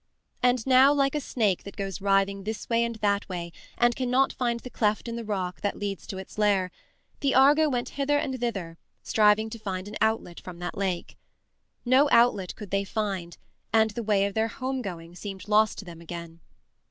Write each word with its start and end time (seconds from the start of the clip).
And 0.41 0.65
now 0.65 0.91
like 0.91 1.13
a 1.13 1.21
snake 1.21 1.61
that 1.61 1.77
goes 1.77 2.01
writhing 2.01 2.43
this 2.43 2.67
way 2.67 2.83
and 2.83 2.95
that 2.95 3.29
way 3.29 3.51
and 3.77 3.93
that 3.93 3.95
cannot 3.95 4.33
find 4.33 4.59
the 4.59 4.71
cleft 4.71 5.07
in 5.07 5.15
the 5.15 5.23
rock 5.23 5.61
that 5.61 5.77
leads 5.77 6.07
to 6.07 6.17
its 6.17 6.39
lair, 6.39 6.71
the 7.19 7.35
Argo 7.35 7.69
went 7.69 7.89
hither 7.89 8.17
and 8.17 8.39
thither 8.39 8.79
striving 9.03 9.47
to 9.51 9.59
find 9.59 9.87
an 9.87 9.97
outlet 10.01 10.39
from 10.39 10.57
that 10.57 10.75
lake. 10.75 11.17
No 11.85 12.09
outlet 12.11 12.55
could 12.55 12.71
they 12.71 12.83
find 12.83 13.37
and 13.71 13.91
the 13.91 14.01
way 14.01 14.25
of 14.25 14.33
their 14.33 14.47
home 14.47 14.81
going 14.81 15.13
seemed 15.13 15.47
lost 15.47 15.77
to 15.77 15.85
them 15.85 16.01
again. 16.01 16.39